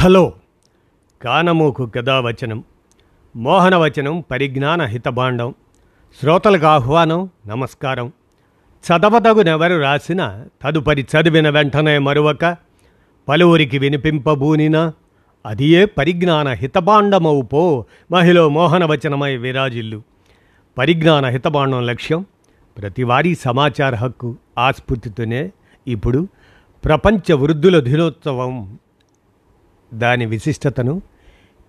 [0.00, 0.32] Hello.
[1.22, 2.64] కానమూకు కథావచనం
[3.36, 5.54] మోహనవచనం పరిజ్ఞాన హితభాండం
[6.20, 8.12] శ్రోతలకు ఆహ్వానం నమస్కారం.
[8.86, 12.56] చదవదగునెవరు రాసిన తదుపరి చదివిన వెంటనే మరువక
[13.28, 14.92] పలువురికి వినిపింపబూనిన
[15.46, 20.02] అదియే పరిజ్ఞాన హితభాండమవు పో మహిళ మోహనవచనమై విరాజిల్లు.
[20.78, 22.26] పరిజ్ఞాన హితభాండం లక్ష్యం
[22.78, 25.50] ప్రతివారీ సమాచార హక్కు ఆస్ఫూర్తితోనే.
[25.88, 26.28] ఇప్పుడు
[26.84, 28.78] ప్రపంచ వృద్ధుల దినోత్సవం
[29.94, 31.02] దాని విశిష్టతను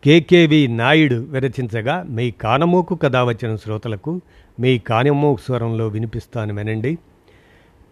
[0.04, 4.22] కేకేవి నాయుడు విరచించగా మీ కానమోకు కథ వచ్చిన శ్రోతలకు
[4.59, 6.98] మీ కానమోకు స్వరంలో వినిపిస్తాను వినండి.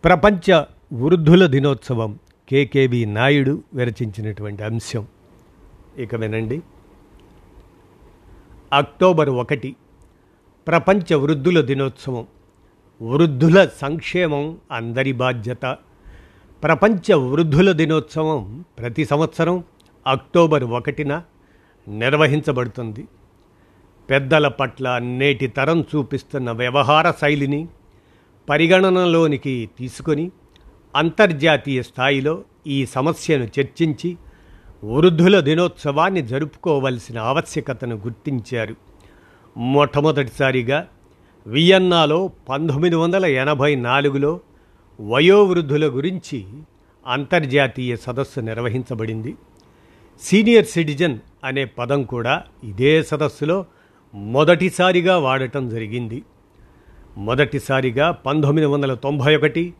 [0.04, 0.64] ప్రపంచ
[0.94, 2.20] వృద్ధుల దినోత్సవం
[2.50, 5.08] కేకేవి నాయుడు విరచించినటువంటి అంశం.
[5.98, 6.62] ఇక వినండి.
[8.74, 9.76] అక్టోబర్ ఒకటి
[10.68, 12.28] ప్రపంచ వృద్ధుల దినోత్సవం.
[13.02, 15.78] వృద్ధుల సంక్షేమం అందరి బాధ్యత.
[16.64, 19.64] ప్రపంచ వృద్ధుల దినోత్సవం ప్రతి సంవత్సరం.
[20.08, 21.22] అక్టోబర్ ఒకటిన
[21.88, 23.08] నిర్వహించబడుతుంది.
[24.10, 27.68] పెద్దల పట్ల నేటి తరం చూపిస్తున్న వ్యవహార శైలిని
[28.50, 30.32] పరిగణనలోనికి తీసుకొని
[30.96, 34.18] అంతర్జాతీయ స్థాయిలో ఈ సమస్యను చర్చించి
[34.84, 38.76] వృద్ధుల దినోత్సవాన్ని జరుపుకోవలసిన ఆవశ్యకతను గుర్తించారు.
[39.58, 40.88] మొట్టమొదటిసారిగా
[41.48, 44.40] వియన్నాలో పంతొమ్మిది వందల ఎనభై నాలుగులో
[45.02, 46.46] వయోవృద్ధుల గురించి
[47.08, 49.36] అంతర్జాతీయ సదస్సు నిర్వహించబడింది.
[50.22, 53.66] సీనియర్ సిటిజన్ అనే పదం కూడా ఇదే సదస్సులో
[54.14, 56.24] మొదటిసారిగా వాడటం జరిగింది.
[57.18, 59.74] మొదటిసారిగా పంతొమ్మిది వందల తొంభై ఒకటి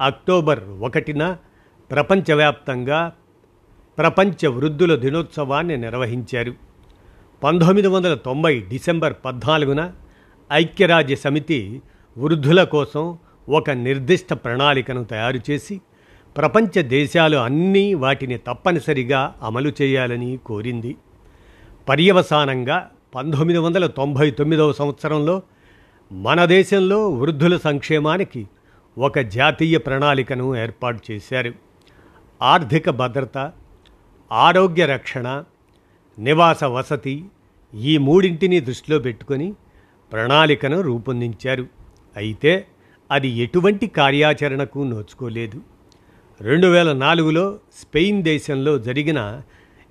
[0.00, 1.36] అక్టోబర్ ఒకటిన
[1.90, 3.12] ప్రపంచవ్యాప్తంగా
[3.98, 6.54] ప్రపంచ వృద్ధుల దినోత్సవాన్ని నిర్వహించారు.
[7.42, 9.92] పంతొమ్మిది వందల తొంభై డిసెంబర్ పద్నాలుగున
[10.52, 11.82] ఐక్యరాజ్య సమితి
[12.18, 15.80] వృద్ధుల కోసం ఒక నిర్దిష్ట ప్రణాళికను తయారు చేసి
[16.36, 20.96] ప్రపంచ దేశాలు అన్నీ వాటిని తప్పనిసరిగా అమలు చేయాలని కోరింది.
[21.88, 25.42] పర్యవసానంగా పంతొమ్మిది వందల తొంభై తొమ్మిదవ సంవత్సరంలో
[26.12, 28.46] మన దేశంలో వృద్ధుల సంక్షేమానికి
[28.98, 31.52] ఒక జాతీయ ప్రణాళికను ఏర్పాటు చేశారు.
[32.42, 33.52] ఆర్థిక భద్రత
[34.32, 35.44] ఆరోగ్య రక్షణ
[36.18, 37.24] నివాస వసతి
[37.74, 39.54] ఈ మూడింటిని దృష్టిలో పెట్టుకొని
[40.12, 41.66] ప్రణాళికను రూపొందించారు.
[42.16, 42.66] అయితే
[43.10, 45.75] అది ఎటువంటి కార్యాచరణకు నోచుకోలేదు.
[46.40, 49.42] రెండు వేల నాలుగులో స్పెయిన్ దేశంలో జరిగిన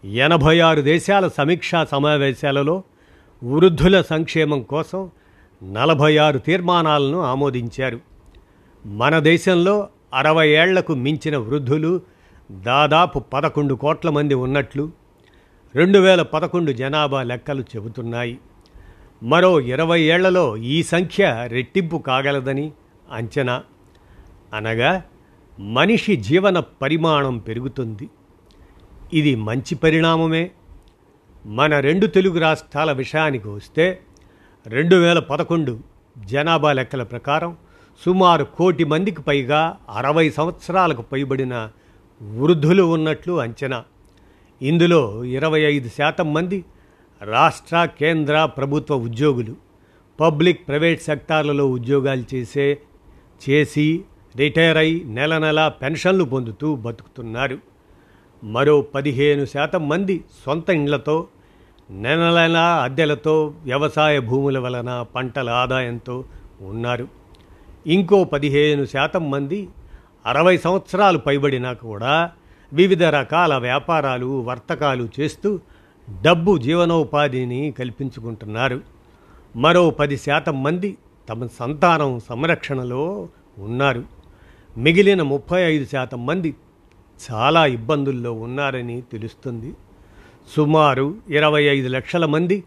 [0.03, 2.83] ఎనభై ఆరు దేశాల సమీక్షా సమావేశాలలో
[3.44, 5.11] వృద్ధుల సంక్షేమం కోసం
[5.63, 8.00] నలభై ఆరు తీర్మానాలను ఆమోదించారు.
[8.85, 12.01] మన దేశంలో అరవై ఏళ్ళకు మించిన వృద్ధులు
[12.51, 14.91] దాదాపు పదకొండు కోట్ల మంది ఉన్నట్లు
[15.75, 18.38] రెండు వేల పదకొండు జనాభా లెక్కలు చెబుతున్నాయి.
[19.23, 22.72] మరో ఇరవై ఏళ్ళలో ఈ సంఖ్య రెట్టింపు కాగలదని
[23.11, 23.63] అంచనా.
[24.53, 25.03] అనగా
[25.59, 28.09] మనిషి జీవన పరిమాణం పెరుగుతుంది.
[29.13, 30.51] ఇది మంచి పరిణామమే.
[31.45, 33.99] మన రెండు తెలుగు రాష్ట్రాల విషయానికి వస్తే
[34.67, 35.79] రెండు వేల పదకొండు
[36.17, 37.57] జనాభా లెక్కల ప్రకారం
[38.05, 41.69] సుమారు కోటి మందికి పైగా అరవై సంవత్సరాలకు పైబడిన
[42.22, 43.83] వృద్ధులు ఉన్నట్లు అంచనా.
[44.61, 46.66] ఇందులో ఇరవై ఐదు శాతం మంది
[47.22, 49.55] రాష్ట్ర కేంద్ర ప్రభుత్వ ఉద్యోగులు.
[50.19, 52.77] పబ్లిక్ ప్రైవేట్ సెక్టార్లలో ఉద్యోగాలు చేసే
[53.49, 54.03] చేసి
[54.38, 57.57] రిటైర్ అయి నెల నెల పెన్షన్లు పొందుతూ బతుకుతున్నారు
[58.44, 61.28] మరో పదిహేను శాతం మంది సొంత ఇండ్లతో
[61.91, 66.23] నెల నెల అద్దెలతో వ్యవసాయ భూముల వలన పంటల ఆదాయంతో
[66.62, 67.07] ఉన్నారు.
[67.88, 69.68] ఇంకో పదిహేను శాతం మంది
[70.25, 72.31] అరవై సంవత్సరాలు పైబడినా కూడా
[72.73, 75.59] వివిధ రకాల వ్యాపారాలు వర్తకాలు చేస్తూ
[76.22, 78.81] డబ్బు జీవనోపాధిని కల్పించుకుంటున్నారు.
[79.56, 80.97] మరో పది శాతం మంది
[81.29, 83.28] తమ సంతానం సంరక్షణలో
[83.59, 84.15] ఉన్నారు.
[84.78, 86.56] మిగిలిన ముప్పై ఐదు శాతం మంది
[87.31, 89.74] చాలా ఇబ్బందుల్లో ఉన్నారని తెలుస్తుంది.
[90.56, 92.63] సుమారు ఇరవై ఐదు లక్షల మంది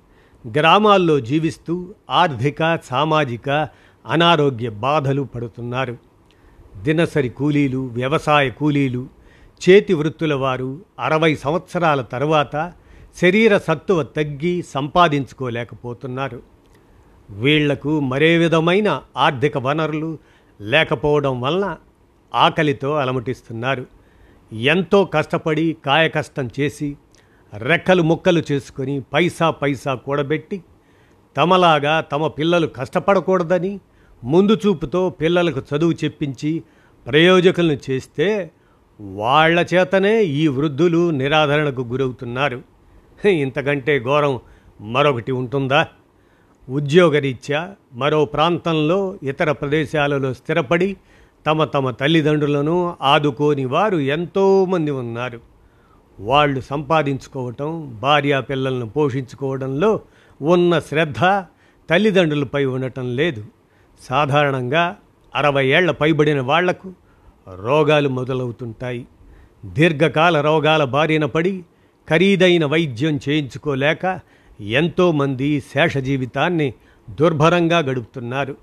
[0.47, 3.69] గ్రామాల్లో జీవిస్తూ ఆర్థిక సామాజిక
[4.07, 5.97] అనారోగ్య బాధలు పడుతున్నారు.
[6.83, 9.07] దినసరి కూలీలు వ్యవసాయ కూలీలు
[9.63, 12.73] చేతి వృత్తుల వారు అరవై సంవత్సరాల తరువాత
[13.23, 16.43] శరీర సత్తువ తగ్గి సంపాదించుకోలేకపోతున్నారు.
[17.31, 20.19] వీళ్ళకు మరే విధమైన ఆర్థిక వనరులు
[20.61, 21.77] లేకపోవడం వలన
[22.35, 23.87] ఆకలితో అలమటిస్తున్నారు.
[24.53, 26.97] ఎంతో కష్టపడి కాయకష్టం చేసి
[27.57, 30.63] రెక్కలు ముక్కలు చేసుకొని పైసా పైసా కూడబెట్టి
[31.37, 33.81] తమలాగా తమ పిల్లలు కష్టపడకూడదని
[34.25, 36.63] ముందు చూపుతో పిల్లలకు చదువు చెప్పించి
[37.07, 38.51] ప్రయోజకులను చేస్తే
[39.01, 42.63] వాళ్ళ చేతనే ఈ వృద్ధులు నిరాధరణకు గురవుతున్నారు.
[43.25, 44.41] ఇంతకంటే ఘోరం
[44.81, 45.87] మరొకటి ఉంటుందా?
[46.69, 50.97] ఉద్యోగరీత్యా మరో ప్రాంతంలో ఇతర ప్రదేశాలలో స్థిరపడి
[51.49, 55.41] తమ తమ తల్లిదండ్రులను ఆదుకోని వారు ఎంతోమంది ఉన్నారు.
[56.21, 60.01] వాళ్ళు సంపాదించుకోవటం భార్యా పిల్లలను పోషించుకోవడంలో
[60.43, 61.19] ఉన్న శ్రద్ధ
[61.91, 63.45] తల్లిదండ్రులపై ఉండటం లేదు.
[64.01, 64.97] సాధారణంగా
[65.35, 66.93] అరవై ఏళ్ళ పైబడిన వాళ్ళకు
[67.55, 69.07] రోగాలు మొదలవుతుంటాయి.
[69.65, 71.65] దీర్ఘకాల రోగాల బారిన పడి
[72.11, 74.21] ఖరీదైన వైద్యం చేయించుకోలేక
[74.61, 76.75] ఎంతోమంది శేష జీవితాన్ని
[77.11, 78.57] దుర్భరంగా గడుపుతున్నారు.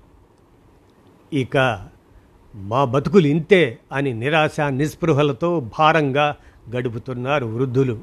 [1.32, 1.56] ఇక
[2.56, 6.36] మా బతుకులు ఇంతే అని నిరాశ నిస్పృహలతో భారంగా
[6.76, 7.98] గడుపుతున్నారు వృద్ధులు.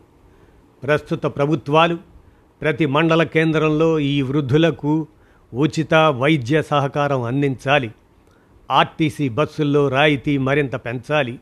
[0.84, 1.98] ప్రస్తుత ప్రభుత్వాలు
[2.62, 5.08] ప్రతి మండల కేంద్రంలో ఈ వృద్ధులకు
[5.54, 7.92] ఉచిత వైద్య సహకారం అందించాలి.
[8.72, 11.40] ఆర్టీసీ బస్సుల్లో రాయితీ మరింత పెంచాలి.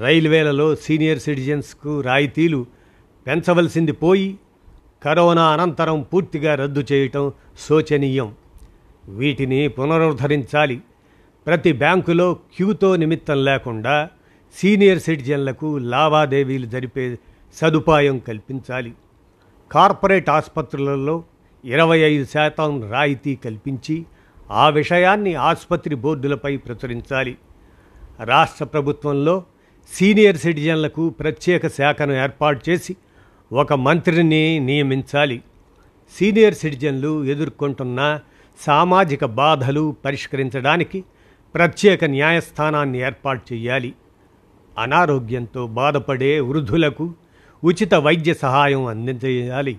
[0.00, 2.66] రైల్వేలలో సీనియర్ సిటిజన్స్కు రాయితీలు
[3.26, 4.38] పెంచవలసింది పోయి
[5.02, 7.32] కరోనా అనంతరం పూర్తిగా రద్దు చేయటం
[7.68, 8.34] శోచనీయం.
[9.08, 10.80] వీటిని పునరుద్ధరించాలి.
[11.46, 14.08] ప్రతి బ్యాంకులో క్యూతో నిమిత్తం లేకుండా
[14.58, 17.18] సీనియర్ సిటిజన్లకు లావాదేవీలు జరిపే
[17.54, 18.92] సదుపాయం కల్పించాలి.
[19.72, 21.24] కార్పొరేట్ ఆసుపత్రులలో
[21.64, 24.04] ఇరవై ఐదు శాతం రాయితీ కల్పించి
[24.50, 27.38] ఆ విషయాన్ని ఆసుపత్రి బోర్డులపై ప్రచురించాలి.
[28.24, 29.44] రాష్ట్ర ప్రభుత్వంలో
[29.92, 32.96] సీనియర్ సిటిజన్లకు ప్రత్యేక శాఖను ఏర్పాటు చేసి
[33.52, 35.42] ఒక మంత్రిని నియమించాలి.
[36.18, 38.20] సీనియర్ సిటిజన్లు ఎదుర్కొంటున్న
[38.60, 41.04] సామాజిక బాధలు పరిష్కరించడానికి
[41.54, 43.92] ప్రత్యేక న్యాయస్థానాన్ని ఏర్పాటు చేయాలి
[44.78, 47.14] అనారోగ్యంతో బాధపడే వృద్ధులకు
[47.64, 49.78] ఉచిత వైద్య సహాయం అందించేయాలి.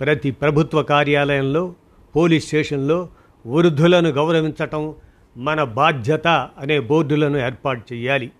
[0.00, 1.74] ప్రతి ప్రభుత్వ కార్యాలయంలో
[2.16, 3.08] పోలీస్ స్టేషన్లో
[3.46, 4.94] వృద్ధులను గౌరవించటం
[5.36, 6.28] మన బాధ్యత
[6.58, 8.30] అనే బోర్డులను ఏర్పాటు చేయాలి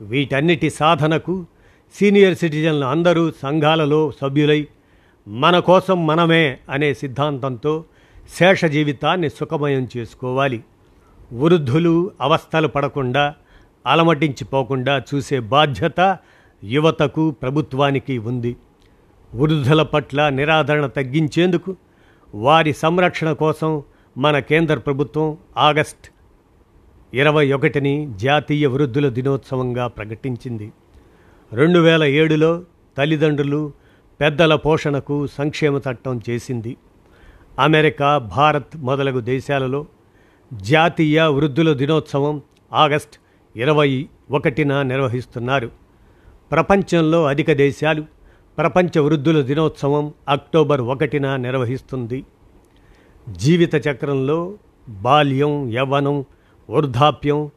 [0.00, 1.46] వీటన్నిటి సాధనకు
[1.94, 4.66] సీనియర్ సిటిజన్లు అందరూ సంఘాలలో సభ్యులై
[5.26, 7.84] మన కోసం మనమే అనే సిద్ధాంతంతో
[8.38, 10.62] శేష జీవితాన్ని సుఖమయం చేసుకోవాలి.
[11.32, 13.34] వృద్ధులు అవస్థలు పడకుండా
[13.86, 16.18] అలమటించిపోకుండా చూసే బాధ్యత
[16.64, 18.56] యువతకు ప్రభుత్వానికి ఉంది.
[19.34, 21.76] వృద్ధుల పట్ల నిరాదరణ తగ్గించేందుకు
[22.34, 23.82] వారి సంరక్షణ కోసం
[24.18, 26.08] మన కేంద్ర ప్రభుత్వం ఆగస్ట్
[27.14, 30.72] ఇరవై ఒకటిని జాతీయ వృద్ధుల దినోత్సవంగా ప్రకటించింది.
[31.52, 32.64] రెండు వేల ఏడులో
[32.98, 33.72] తల్లిదండ్రులు
[34.20, 36.76] పెద్దల పోషణకు సంక్షేమ చట్టం చేసింది.
[37.58, 39.86] అమెరికా భారత్ మొదలగు దేశాలలో
[40.52, 42.42] జాతీయ వృద్ధుల దినోత్సవం
[42.72, 43.20] ఆగస్ట్
[43.58, 45.70] ఇరవై ఒకటిన నిర్వహిస్తున్నారు.
[46.52, 48.04] ప్రపంచంలో అధిక దేశాలు
[48.58, 52.24] ప్రపంచ వృద్ధుల దినోత్సవం అక్టోబర్ ఒకటిన నిర్వహిస్తుంది.
[53.30, 54.54] జీవిత చక్రంలో
[54.88, 56.24] బాల్యం యవ్వనం
[56.70, 57.50] వృద్ధాప్యం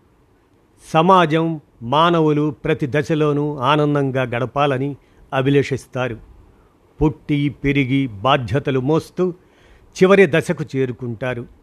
[0.93, 4.95] సమాజం మానవులు ప్రతి దశలోనూ ఆనందంగా గడపాలని
[5.33, 6.17] అభిలేషిస్తారు.
[7.01, 9.33] పుట్టి పెరిగి బాధ్యతలు మోస్తూ
[10.03, 11.60] చివరి దశకు చేరుకుంటారు.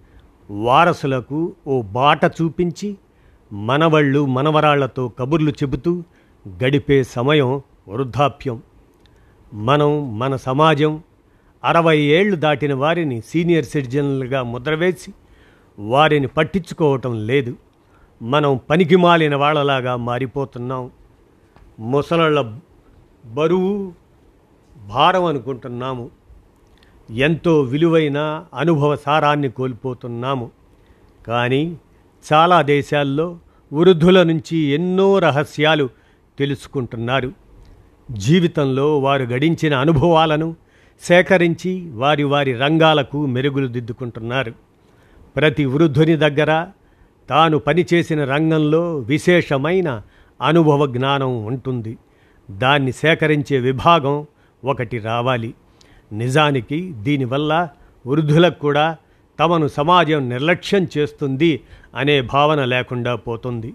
[0.51, 2.97] వారసులకు ఓ బాట చూపించి
[3.53, 6.03] మనవళ్ళు మనవరాళ్ళతో కబుర్లు చెబుతూ
[6.49, 8.63] గడిపే సమయం వృద్ధాప్యం.
[9.55, 11.03] మనం మన సమాజం
[11.65, 15.13] అరవై ఏళ్ళు దాటిన వారిని సీనియర్ సిటిజన్లుగా ముద్రవేసి
[15.79, 17.57] వారిని పట్టించుకోవటం లేదు.
[18.23, 20.91] మనం పనికి మాలిన వాళ్ళలాగా మారిపోతున్నాం.
[21.81, 22.53] ముసలళ్ళ
[23.27, 23.93] బరువు
[24.89, 26.11] భారం అనుకుంటున్నాము.
[27.11, 30.51] ఎంతో విలువైన అనుభవ సారాన్ని కోల్పోతున్నాము.
[31.27, 31.77] కానీ
[32.33, 33.39] చాలా దేశాల్లో
[33.73, 35.89] వృద్ధుల నుంచి ఎన్నో రహస్యాలు
[36.39, 37.33] తెలుసుకుంటున్నారు.
[38.11, 40.57] జీవితంలో వారు గడించిన అనుభవాలను
[41.01, 44.53] సేకరించి వారి వారి రంగాలకు మెరుగులు దిద్దుకుంటున్నారు.
[45.37, 46.67] ప్రతి వృద్ధుని దగ్గర
[47.31, 50.03] తాను పనిచేసిన రంగంలో విశేషమైన
[50.43, 51.99] అనుభవ జ్ఞానం ఉంటుంది.
[52.51, 54.27] దాన్ని సేకరించే విభాగం
[54.65, 55.55] ఒకటి రావాలి.
[56.13, 57.69] నిజానికి దీనివల్ల
[58.07, 58.97] వృద్ధులకు కూడా
[59.41, 61.61] తమను సమాజం నిర్లక్ష్యం చేస్తుంది
[61.97, 63.75] అనే భావన లేకుండా పోతుంది.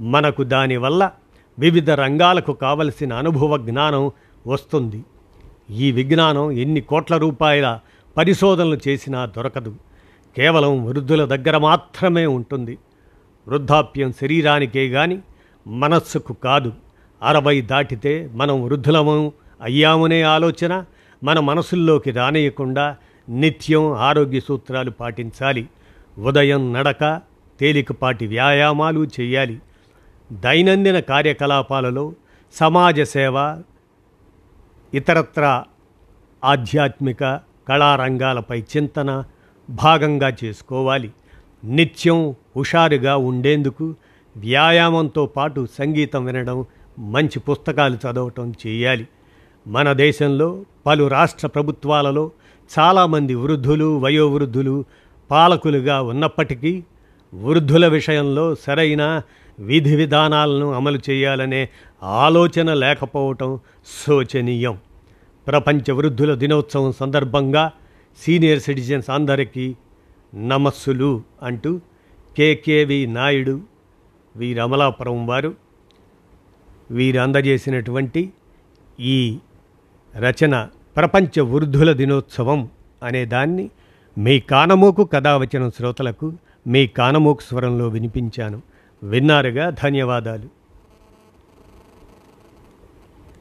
[0.00, 1.10] మనకు దానివల్ల
[1.58, 4.10] వివిధ రంగాలకు కావలసిన అనుభవ జ్ఞానం
[4.46, 5.04] వస్తుంది.
[5.70, 7.80] ఈ విజ్ఞానం ఎన్ని కోట్ల రూపాయల
[8.16, 9.74] పరిశోధనలు చేసినా దొరకదు.
[10.36, 12.78] కేవలం వృద్ధుల దగ్గర మాత్రమే ఉంటుంది.
[13.48, 15.18] వృద్ధాప్యం శరీరానికే గాని
[15.66, 16.72] మనస్సుకు కాదు.
[17.22, 20.84] అరవై దాటితే మనం వృద్ధులము అయ్యామనే ఆలోచన
[21.24, 22.96] మన మనసుల్లోకి రానియకుండా
[23.28, 25.68] నిత్యం ఆరోగ్య సూత్రాలు పాటించాలి.
[26.18, 27.20] ఉదయం నడక
[27.60, 29.58] తేలికపాటి వ్యాయామాలు చేయాలి.
[30.32, 32.12] దైనందిన కార్యకలాపాలలో
[32.52, 33.62] సమాజ సేవ
[34.94, 35.62] ఇతరత్ర
[36.44, 39.24] ఆధ్యాత్మిక కళారంగాలపై చింతన
[39.70, 41.10] భాగంగా చేసుకోవాలి.
[41.64, 43.94] నిత్యం హుషారుగా ఉండేందుకు
[44.36, 46.64] వ్యాయామంతో పాటు సంగీతం వినడం
[46.98, 49.08] మంచి పుస్తకాలు చదవటం చేయాలి.
[49.68, 52.30] మన దేశంలో పలు రాష్ట్ర ప్రభుత్వాలలో
[52.70, 54.84] చాలామంది వృద్ధులు వయోవృద్ధులు
[55.30, 56.82] పాలకులుగా ఉన్నప్పటికీ
[57.32, 59.22] వృద్ధుల విషయంలో సరైన
[59.58, 61.68] విధి విధానాలను అమలు చేయాలనే
[62.02, 63.58] ఆలోచన లేకపోవటం
[64.06, 64.78] శోచనీయం.
[65.46, 67.72] ప్రపంచ వృద్ధుల దినోత్సవం సందర్భంగా
[68.20, 69.76] సీనియర్ సిటిజన్స్ అందరికీ
[70.34, 71.80] నమస్సులు అంటూ
[72.38, 73.60] కేకేవి నాయుడు
[74.36, 75.54] వీరి అమలాపురం వారు
[76.90, 78.32] వీరు అందజేసినటువంటి
[78.98, 79.38] ఈ
[80.16, 82.68] రచన ప్రపంచ వృద్ధుల దినోత్సవం
[83.02, 83.70] అనేదాన్ని
[84.18, 86.32] మీ కానమోకు కథావచనం శ్రోతలకు
[86.66, 88.62] మీ కానమోకు స్వరంలో వినిపించాను.
[89.02, 89.70] విన్నారుగా?
[89.70, 90.59] ధన్యవాదాలు.